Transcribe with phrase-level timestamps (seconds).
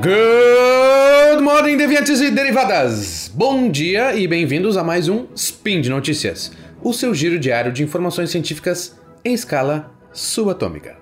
[0.00, 3.28] Good morning, deviantes e derivadas!
[3.34, 7.82] Bom dia e bem-vindos a mais um Spin de Notícias, o seu giro diário de
[7.82, 10.96] informações científicas em escala subatômica.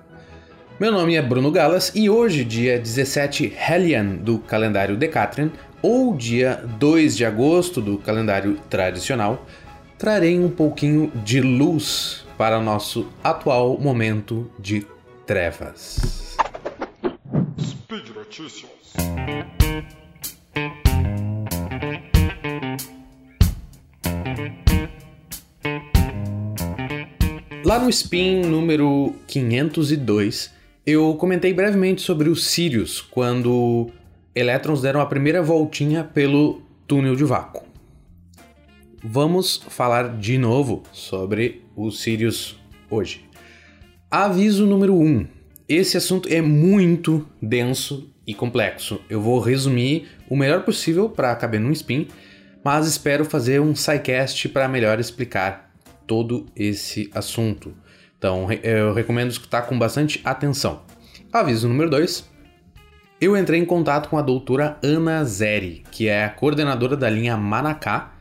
[0.79, 6.63] Meu nome é Bruno Galas e hoje, dia 17 Hellion do calendário Decatrian, ou dia
[6.79, 9.45] 2 de agosto do calendário tradicional,
[9.99, 14.87] trarei um pouquinho de luz para nosso atual momento de
[15.27, 16.26] trevas.
[18.27, 18.69] Notícias.
[27.63, 30.53] Lá no Spin número 502,
[30.85, 33.89] eu comentei brevemente sobre os Sirius quando
[34.35, 37.65] elétrons deram a primeira voltinha pelo túnel de vácuo.
[39.01, 43.25] Vamos falar de novo sobre os Sirius hoje.
[44.11, 45.05] Aviso número 1.
[45.05, 45.36] Um,
[45.67, 49.01] esse assunto é muito denso e complexo.
[49.09, 52.07] Eu vou resumir o melhor possível para caber num spin,
[52.63, 55.71] mas espero fazer um sidecast para melhor explicar
[56.05, 57.73] todo esse assunto.
[58.17, 60.81] Então, eu recomendo escutar com bastante atenção.
[61.31, 62.27] Aviso número 2.
[63.19, 67.35] Eu entrei em contato com a doutora Ana Zeri, que é a coordenadora da linha
[67.35, 68.13] Manacá,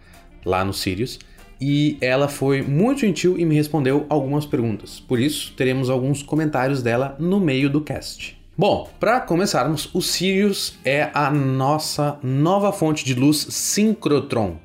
[0.45, 1.19] lá no Sirius,
[1.61, 5.01] e ela foi muito gentil e me respondeu algumas perguntas.
[5.01, 8.37] Por isso, teremos alguns comentários dela no meio do cast.
[8.59, 14.57] Bom, para começarmos, o Sirius é a nossa nova fonte de luz sincrotron.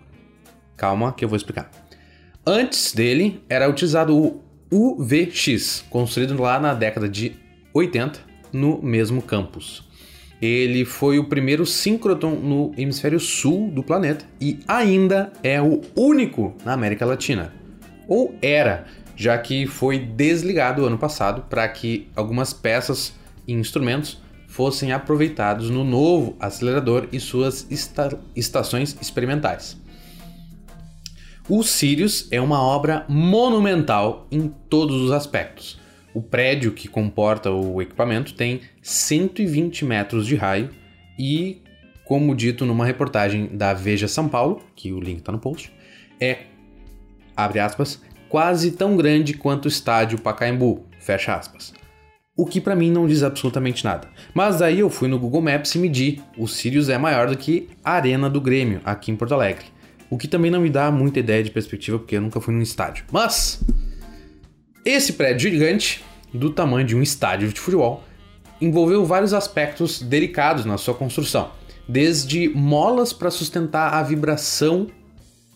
[0.77, 1.69] Calma que eu vou explicar.
[2.45, 7.35] Antes dele era utilizado o UVX, construído lá na década de
[7.73, 8.19] 80
[8.53, 9.90] no mesmo campus.
[10.41, 16.55] Ele foi o primeiro síncroton no hemisfério sul do planeta e ainda é o único
[16.65, 17.53] na América Latina.
[18.07, 23.13] Ou era, já que foi desligado ano passado para que algumas peças
[23.47, 29.79] e instrumentos fossem aproveitados no novo acelerador e suas esta estações experimentais.
[31.47, 35.80] O Sirius é uma obra monumental em todos os aspectos.
[36.13, 40.69] O prédio que comporta o equipamento tem 120 metros de raio
[41.17, 41.61] e,
[42.05, 45.71] como dito numa reportagem da Veja São Paulo, que o link está no post,
[46.19, 46.39] é,
[47.35, 51.73] abre aspas, quase tão grande quanto o estádio Pacaembu, fecha aspas.
[52.35, 54.07] O que para mim não diz absolutamente nada.
[54.33, 56.21] Mas aí eu fui no Google Maps e medi.
[56.37, 59.65] O Sirius é maior do que a Arena do Grêmio, aqui em Porto Alegre.
[60.09, 62.61] O que também não me dá muita ideia de perspectiva, porque eu nunca fui num
[62.61, 63.05] estádio.
[63.11, 63.63] Mas
[64.83, 66.03] esse prédio gigante,
[66.33, 68.03] do tamanho de um estádio de futebol,
[68.59, 71.51] envolveu vários aspectos delicados na sua construção,
[71.87, 74.87] desde molas para sustentar a vibração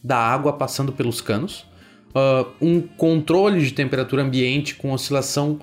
[0.03, 1.65] da água passando pelos canos,
[2.09, 5.59] uh, um controle de temperatura ambiente com oscilação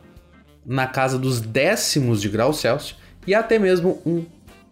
[0.64, 2.96] na casa dos décimos de grau Celsius
[3.26, 4.24] e até mesmo um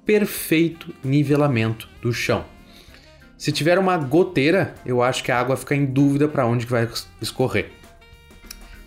[0.05, 2.45] perfeito nivelamento do chão.
[3.37, 6.89] Se tiver uma goteira, eu acho que a água fica em dúvida para onde vai
[7.21, 7.80] escorrer.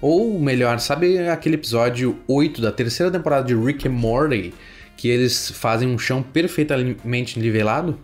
[0.03, 4.53] Ou melhor, sabe aquele episódio 8 da terceira temporada de Rick and Morty,
[4.97, 7.97] que eles fazem um chão perfeitamente nivelado?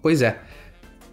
[0.00, 0.38] Pois é,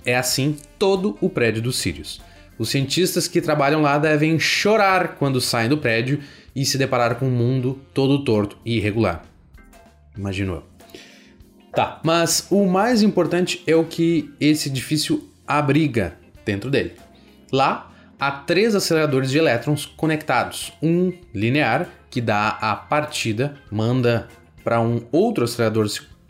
[0.06, 2.22] é assim todo o prédio do Sirius.
[2.59, 6.19] Os cientistas que trabalham lá devem chorar quando saem do prédio
[6.56, 9.23] e se deparar com um mundo todo torto e irregular.
[10.16, 10.63] Imagino eu.
[11.73, 16.13] Tá, mas o mais importante é o que esse edifício abriga
[16.46, 16.94] dentro dele.
[17.51, 20.74] Lá há três aceleradores de elétrons conectados.
[20.81, 24.28] Um linear, que dá a partida, manda
[24.63, 25.88] para um outro acelerador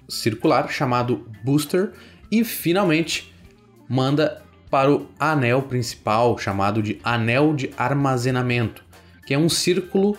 [0.07, 1.91] circular chamado booster,
[2.31, 3.33] e finalmente
[3.87, 8.83] manda para o anel principal, chamado de anel de armazenamento,
[9.25, 10.15] que é um círculo,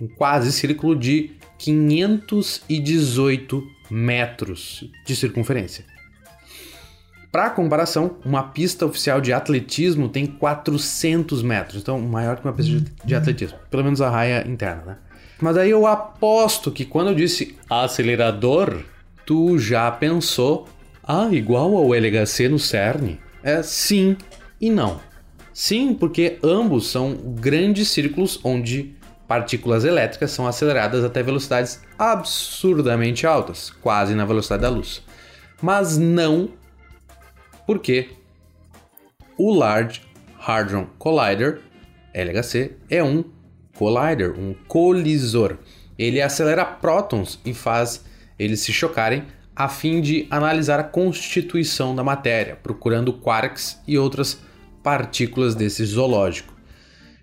[0.00, 5.84] um quase círculo de 518 metros de circunferência.
[7.30, 12.82] Para comparação, uma pista oficial de atletismo tem 400 metros, então maior que uma pista
[13.04, 14.96] de atletismo, pelo menos a raia interna, né?
[15.40, 18.82] Mas aí eu aposto que quando eu disse acelerador,
[19.24, 20.66] tu já pensou,
[21.04, 23.18] ah, igual ao LHC no CERN?
[23.42, 24.16] É sim
[24.60, 25.00] e não.
[25.52, 28.96] Sim, porque ambos são grandes círculos onde
[29.28, 35.02] partículas elétricas são aceleradas até velocidades absurdamente altas, quase na velocidade da luz.
[35.60, 36.48] Mas não
[37.68, 38.08] porque
[39.36, 40.00] o Large
[40.40, 41.60] Hadron Collider,
[42.14, 43.22] LHC, é um
[43.76, 45.58] collider, um colisor.
[45.98, 48.06] Ele acelera prótons e faz
[48.38, 49.24] eles se chocarem
[49.54, 54.40] a fim de analisar a constituição da matéria, procurando quarks e outras
[54.82, 56.54] partículas desse zoológico.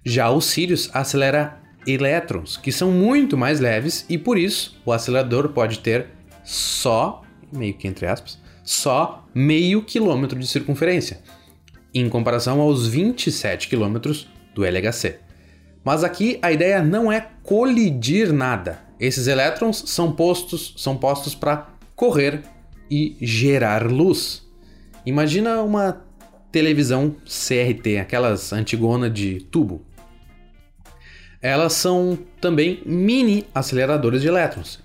[0.04, 1.58] Já o Sirius acelera
[1.88, 6.06] elétrons, que são muito mais leves e por isso o acelerador pode ter
[6.44, 11.22] só, meio que entre aspas, só meio quilômetro de circunferência,
[11.94, 15.20] em comparação aos 27 quilômetros do LHC.
[15.84, 18.80] Mas aqui a ideia não é colidir nada.
[19.00, 22.42] Esses elétrons são postos, são postos para correr
[22.90, 24.44] e gerar luz.
[25.06, 26.02] Imagina uma
[26.52, 29.86] televisão CRT, aquelas antigona de tubo.
[31.42, 34.80] Elas são também mini aceleradores de elétrons.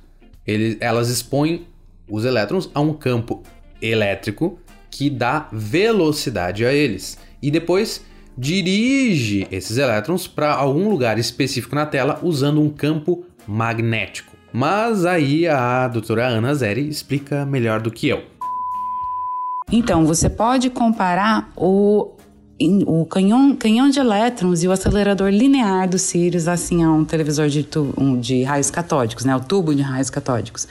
[0.81, 1.67] elas expõem
[2.06, 3.43] os elétrons a um campo
[3.81, 4.59] elétrico
[4.91, 8.05] que dá velocidade a eles e depois
[8.37, 14.35] dirige esses elétrons para algum lugar específico na tela usando um campo magnético.
[14.53, 18.23] Mas aí a doutora Ana Zeri explica melhor do que eu.
[19.71, 22.11] Então, você pode comparar o,
[22.87, 27.49] o canhão, canhão de elétrons e o acelerador linear do Sirius assim a um televisor
[27.49, 29.37] de, tu, um, de raios catódicos, né?
[29.37, 30.67] o tubo de raios catódicos.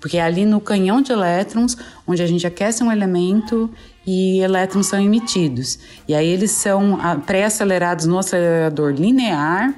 [0.00, 1.76] Porque é ali no canhão de elétrons,
[2.06, 3.70] onde a gente aquece um elemento
[4.06, 5.78] e elétrons são emitidos.
[6.08, 9.74] E aí eles são ah, pré-acelerados no acelerador linear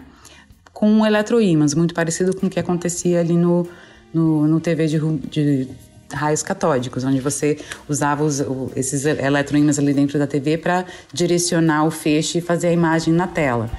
[0.72, 3.66] com eletroímãs, muito parecido com o que acontecia ali no,
[4.14, 4.98] no, no TV de,
[5.28, 5.68] de
[6.12, 7.58] raios catódicos, onde você
[7.88, 8.42] usava os,
[8.76, 13.26] esses eletroímãs ali dentro da TV para direcionar o feixe e fazer a imagem na
[13.26, 13.70] tela.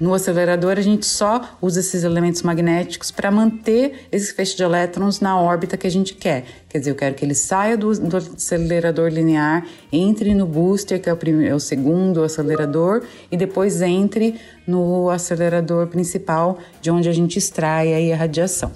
[0.00, 5.18] No acelerador, a gente só usa esses elementos magnéticos para manter esse feixe de elétrons
[5.18, 6.44] na órbita que a gente quer.
[6.68, 11.10] Quer dizer, eu quero que ele saia do, do acelerador linear, entre no booster, que
[11.10, 17.08] é o, primeiro, é o segundo acelerador, e depois entre no acelerador principal, de onde
[17.08, 18.70] a gente extrai aí a radiação.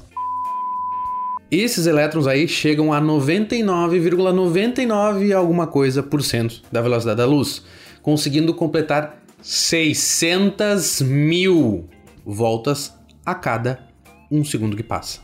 [1.52, 7.62] Esses elétrons aí chegam a 99,99 ,99 alguma coisa por cento da velocidade da luz,
[8.02, 11.88] conseguindo completar 600 mil
[12.24, 12.94] voltas
[13.26, 13.88] a cada
[14.30, 15.20] um segundo que passa.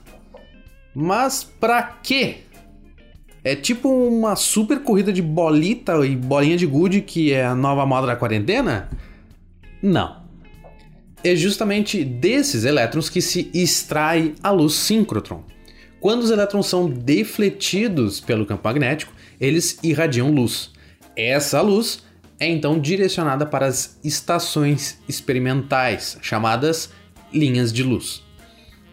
[0.95, 2.39] Mas pra quê?
[3.45, 7.87] É tipo uma super corrida de bolita e bolinha de gude que é a nova
[7.87, 8.91] moda da quarentena?
[9.81, 10.23] Não.
[11.23, 15.45] É justamente desses elétrons que se extrai a luz síncrotron.
[16.01, 20.71] Quando os elétrons são defletidos pelo campo magnético, eles irradiam luz.
[21.17, 22.03] Essa luz
[22.39, 26.91] é então direcionada para as estações experimentais, chamadas
[27.33, 28.23] linhas de luz.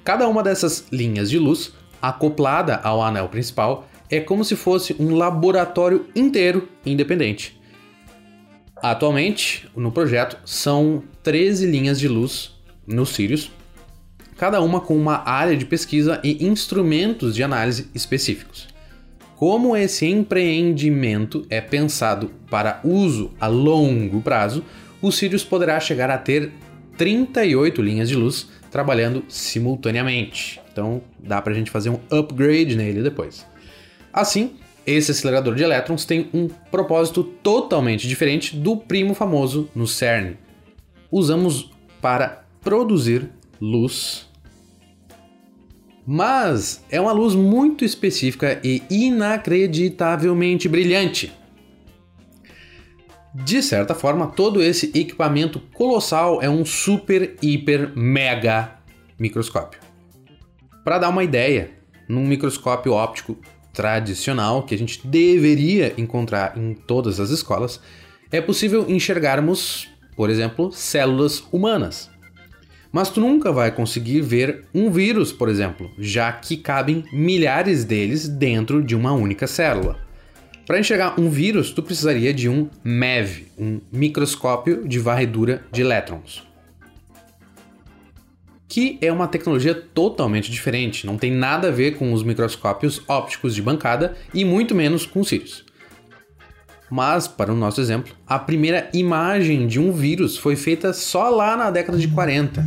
[0.04, 5.16] Cada uma dessas linhas de luz, acoplada ao anel principal, é como se fosse um
[5.16, 7.60] laboratório inteiro independente.
[8.76, 12.52] Atualmente, no projeto, são 13 linhas de luz
[12.86, 13.52] no Sirius,
[14.38, 18.75] cada uma com uma área de pesquisa e instrumentos de análise específicos.
[19.36, 24.64] Como esse empreendimento é pensado para uso a longo prazo,
[25.02, 26.54] o Sirius poderá chegar a ter
[26.98, 30.62] 38 linhas de luz trabalhando simultaneamente.
[30.72, 33.46] Então dá para a gente fazer um upgrade nele depois.
[34.14, 34.56] Assim,
[34.88, 40.38] esse acelerador de elétrons tem um propósito totalmente diferente do primo famoso no CERN.
[41.12, 41.72] Usamos
[42.02, 43.30] para produzir
[43.60, 44.25] luz
[46.06, 51.34] mas é uma luz muito específica e inacreditavelmente brilhante.
[53.34, 58.80] De certa forma, todo esse equipamento colossal é um super, hiper, mega
[59.20, 59.80] microscópio.
[60.84, 61.72] Para dar uma ideia,
[62.08, 63.38] num microscópio óptico
[63.74, 67.82] tradicional que a gente deveria encontrar em todas as escolas,
[68.32, 72.10] é possível enxergarmos, por exemplo, células humanas.
[72.96, 78.26] Mas tu nunca vai conseguir ver um vírus, por exemplo, já que cabem milhares deles
[78.26, 80.00] dentro de uma única célula.
[80.66, 86.48] Para enxergar um vírus, tu precisaria de um MEV, um microscópio de varredura de elétrons.
[88.66, 93.54] Que é uma tecnologia totalmente diferente, não tem nada a ver com os microscópios ópticos
[93.54, 95.65] de bancada e muito menos com Sirius.
[96.96, 101.58] Mas, para o nosso exemplo, a primeira imagem de um vírus foi feita só lá
[101.58, 102.66] na década de 40.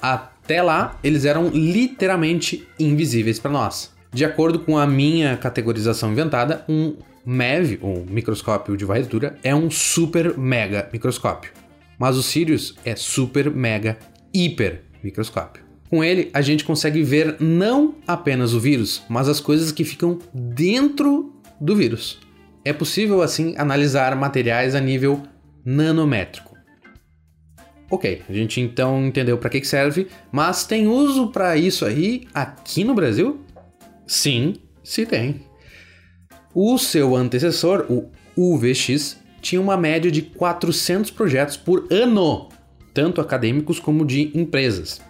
[0.00, 3.92] Até lá, eles eram literalmente invisíveis para nós.
[4.10, 6.96] De acordo com a minha categorização inventada, um
[7.26, 11.52] MEV, ou microscópio de varredura, é um super mega microscópio.
[11.98, 13.98] Mas o Sirius é super mega
[14.32, 15.62] hiper microscópio.
[15.90, 20.18] Com ele, a gente consegue ver não apenas o vírus, mas as coisas que ficam
[20.32, 22.23] dentro do vírus.
[22.64, 25.22] É possível, assim, analisar materiais a nível
[25.64, 26.54] nanométrico.
[27.90, 32.82] Ok, a gente então entendeu para que serve, mas tem uso para isso aí aqui
[32.82, 33.40] no Brasil?
[34.06, 35.42] Sim, se tem.
[36.54, 42.48] O seu antecessor, o UVX, tinha uma média de 400 projetos por ano,
[42.94, 45.00] tanto acadêmicos como de empresas.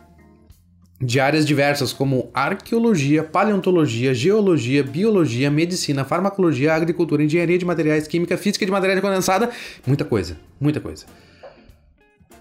[1.00, 8.36] De áreas diversas como arqueologia, paleontologia, geologia, biologia, medicina, farmacologia, agricultura, engenharia de materiais, química,
[8.36, 9.50] física de matéria condensada,
[9.86, 11.04] muita coisa, muita coisa.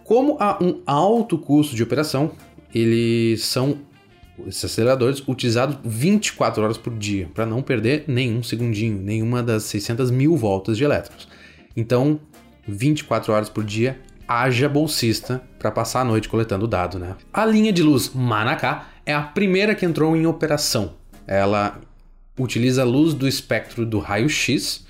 [0.03, 2.31] Como há um alto custo de operação,
[2.74, 3.79] eles são
[4.48, 10.12] esses aceleradores utilizados 24 horas por dia, para não perder nenhum segundinho, nenhuma das 600
[10.12, 11.27] mil voltas de elétrons.
[11.75, 12.19] Então,
[12.67, 17.15] 24 horas por dia haja bolsista para passar a noite coletando dado, né?
[17.32, 20.94] A linha de luz Manaká é a primeira que entrou em operação.
[21.27, 21.80] Ela
[22.39, 24.86] utiliza a luz do espectro do raio-x,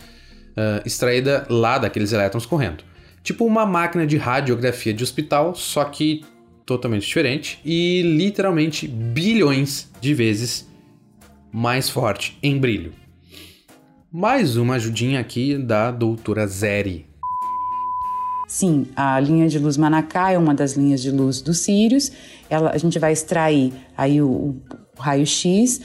[0.52, 2.84] uh, extraída lá daqueles elétrons correndo.
[3.22, 6.26] Tipo uma máquina de radiografia de hospital, só que
[6.66, 10.68] totalmente diferente e literalmente bilhões de vezes
[11.52, 12.94] mais forte em brilho.
[14.12, 17.13] Mais uma ajudinha aqui da doutora Zeri.
[18.54, 22.12] Sim, a linha de luz Manacá é uma das linhas de luz dos Sirius.
[22.48, 24.62] Ela, a gente vai extrair aí o, o
[24.96, 25.82] raio-x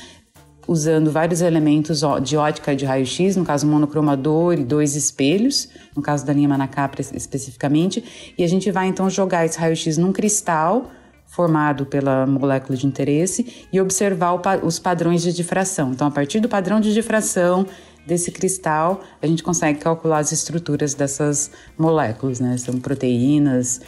[0.67, 6.27] usando vários elementos de ótica de raio-x, no caso monocromador e dois espelhos, no caso
[6.27, 8.05] da linha Manacá especificamente,
[8.37, 10.91] e a gente vai então jogar esse raio-x num cristal
[11.25, 15.93] formado pela molécula de interesse e observar os padrões de difração.
[15.93, 17.67] Então, a partir do padrão de difração
[18.09, 22.57] desse cristal, a gente consegue calcular as estruturas dessas moléculas, né?
[22.57, 23.81] São proteínas,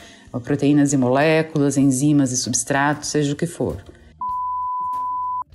[0.45, 3.83] proteínas e moléculas, enzimas e substratos, seja o que for.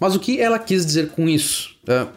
[0.02, 1.78] Mas o que ela quis dizer com isso?
[1.88, 2.10] Uh,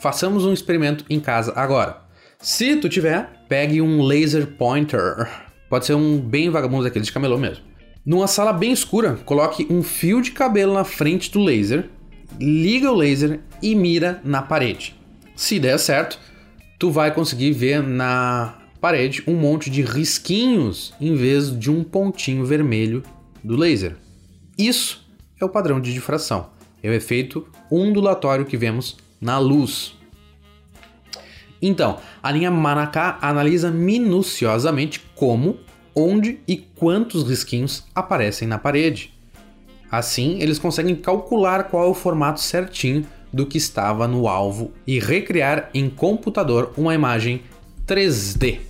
[0.00, 2.02] façamos um experimento em casa agora.
[2.38, 5.28] Se tu tiver, pegue um laser pointer.
[5.68, 7.64] Pode ser um bem vagabundo daqueles de camelô mesmo.
[8.06, 11.90] Numa sala bem escura, coloque um fio de cabelo na frente do laser,
[12.38, 14.97] liga o laser e mira na parede.
[15.38, 16.18] Se der certo,
[16.80, 22.44] tu vai conseguir ver na parede um monte de risquinhos em vez de um pontinho
[22.44, 23.04] vermelho
[23.42, 23.94] do laser.
[24.58, 25.08] Isso
[25.40, 26.50] é o padrão de difração.
[26.82, 29.94] É o efeito ondulatório que vemos na luz.
[31.62, 35.60] Então, a linha Manaká analisa minuciosamente como,
[35.94, 39.14] onde e quantos risquinhos aparecem na parede.
[39.88, 44.98] Assim, eles conseguem calcular qual é o formato certinho do que estava no alvo e
[44.98, 47.42] recriar em computador uma imagem
[47.86, 48.60] 3D.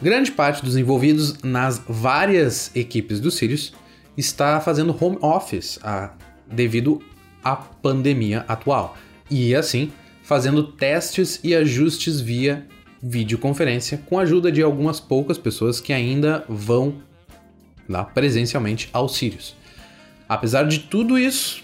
[0.00, 3.72] Grande parte dos envolvidos nas várias equipes do Sirius
[4.16, 6.10] está fazendo home office a,
[6.50, 7.02] devido
[7.42, 8.96] à pandemia atual
[9.30, 9.90] e assim
[10.22, 12.66] fazendo testes e ajustes via
[13.02, 16.96] videoconferência com a ajuda de algumas poucas pessoas que ainda vão
[17.88, 19.54] lá presencialmente ao Sirius.
[20.28, 21.62] Apesar de tudo isso,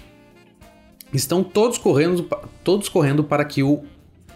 [1.13, 2.27] estão todos correndo,
[2.65, 3.85] todos correndo para que o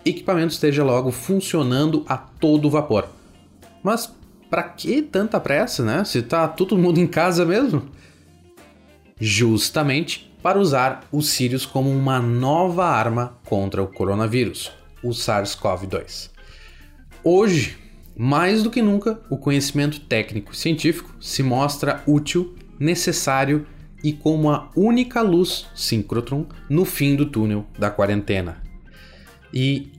[0.05, 3.09] equipamento esteja logo funcionando a todo vapor.
[3.83, 4.13] Mas
[4.51, 6.05] para que tanta pressa, né?
[6.05, 7.83] Se tá todo mundo em casa mesmo?
[9.19, 14.71] Justamente para usar o Sirius como uma nova arma contra o coronavírus,
[15.03, 16.31] o SARS-CoV-2.
[17.25, 17.77] Hoje,
[18.17, 23.67] mais do que nunca, o conhecimento técnico e científico se mostra útil, necessário
[24.07, 28.63] e como a única luz síncrotron no fim do túnel da quarentena.
[29.53, 29.91] E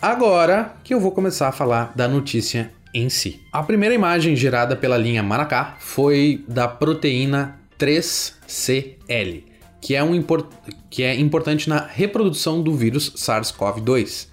[0.00, 3.42] agora que eu vou começar a falar da notícia em si.
[3.52, 9.44] A primeira imagem gerada pela linha Manacá foi da proteína 3CL,
[9.78, 10.46] que é, um import
[10.88, 14.26] que é importante na reprodução do vírus SARS-CoV-2.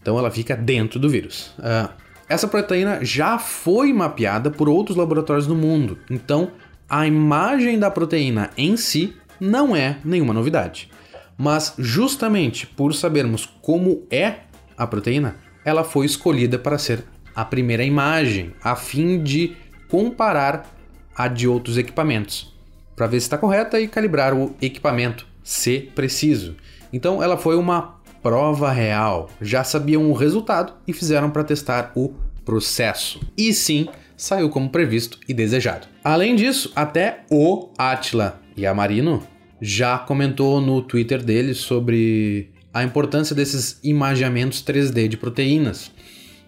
[0.00, 1.52] Então ela fica dentro do vírus.
[1.58, 1.92] Uh,
[2.28, 6.52] essa proteína já foi mapeada por outros laboratórios no mundo, então
[6.88, 10.90] a imagem da proteína em si não é nenhuma novidade.
[11.36, 14.40] Mas justamente por sabermos como é
[14.76, 19.56] a proteína, ela foi escolhida para ser a primeira imagem, a fim de
[19.88, 20.70] comparar
[21.16, 22.54] a de outros equipamentos,
[22.94, 26.56] para ver se está correta e calibrar o equipamento, se preciso.
[26.92, 32.14] Então ela foi uma prova real, já sabiam o resultado e fizeram para testar o
[32.44, 33.20] processo.
[33.36, 33.88] E sim,
[34.24, 35.86] saiu como previsto e desejado.
[36.02, 39.22] Além disso, até o Atila Yamarino
[39.60, 45.92] já comentou no Twitter dele sobre a importância desses imaginamentos 3D de proteínas,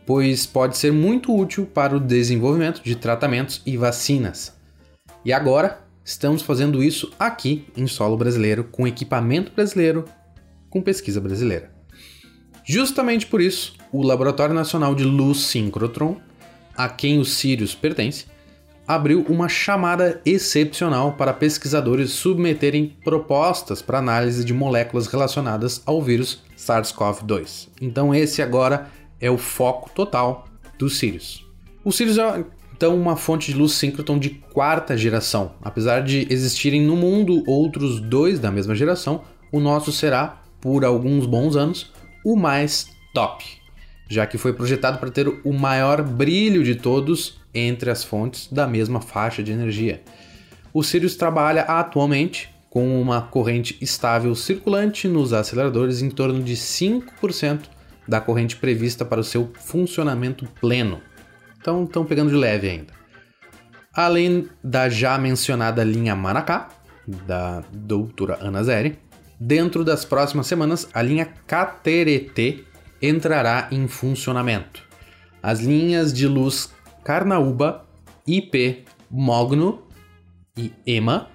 [0.06, 4.54] pois pode ser muito útil para o desenvolvimento de tratamentos e vacinas.
[5.25, 10.04] E agora estamos fazendo isso aqui em solo brasileiro, com equipamento brasileiro,
[10.71, 11.71] com pesquisa brasileira.
[12.64, 16.16] Justamente por isso, o Laboratório Nacional de Luz Síncrotron
[16.76, 18.26] a quem o Sirius pertence,
[18.87, 26.42] abriu uma chamada excepcional para pesquisadores submeterem propostas para análise de moléculas relacionadas ao vírus
[26.56, 27.68] SARS-CoV-2.
[27.80, 28.88] Então esse agora
[29.21, 30.47] é o foco total
[30.78, 31.45] do Sirius.
[31.85, 32.45] O Sirius é,
[32.76, 35.52] Então, uma fonte de luz síncroton de quarta geração.
[35.62, 41.25] Apesar de existirem no mundo outros dois da mesma geração, o nosso será, por alguns
[41.25, 41.90] bons anos,
[42.25, 43.45] o mais top,
[44.08, 48.66] já que foi projetado para ter o maior brilho de todos entre as fontes da
[48.66, 50.02] mesma faixa de energia.
[50.72, 57.62] O Sirius trabalha atualmente com uma corrente estável circulante nos aceleradores em torno de 5%
[58.06, 61.00] da corrente prevista para o seu funcionamento pleno.
[61.58, 62.92] Então estão pegando de leve ainda.
[63.92, 66.68] Além da já mencionada linha Manacá,
[67.06, 68.98] da doutora Ana Zeri,
[69.40, 72.64] dentro das próximas semanas a linha Caterete
[73.00, 74.83] entrará em funcionamento.
[75.43, 76.71] As linhas de luz
[77.05, 77.85] Carnaúba,
[78.26, 79.83] IP, Mogno
[80.57, 81.29] e EMA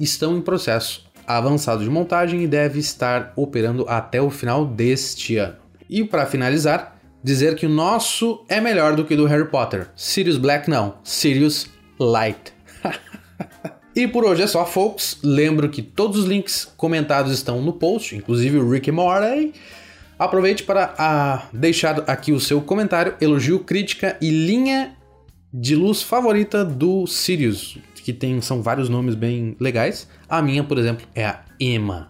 [0.00, 5.56] estão em processo avançado de montagem e deve estar operando até o final deste ano.
[5.88, 9.88] E para finalizar, dizer que o nosso é melhor do que o do Harry Potter.
[9.96, 11.68] Sirius Black não, Sirius
[11.98, 12.52] Light.
[13.94, 15.18] e por hoje é só, folks.
[15.22, 19.52] Lembro que todos os links comentados estão no post, inclusive o Rick Morley.
[20.24, 24.96] Aproveite para a, deixar aqui o seu comentário, elogio, crítica e linha
[25.52, 30.08] de luz favorita do Sirius, que tem, são vários nomes bem legais.
[30.26, 32.08] A minha, por exemplo, é a Emma.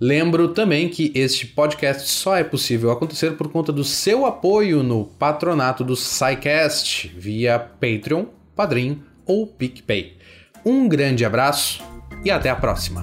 [0.00, 5.04] Lembro também que este podcast só é possível acontecer por conta do seu apoio no
[5.04, 10.16] patronato do SciCast via Patreon, Padrim ou PicPay.
[10.64, 11.82] Um grande abraço
[12.24, 13.02] e até a próxima!